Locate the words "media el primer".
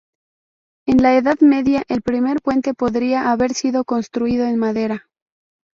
1.41-2.41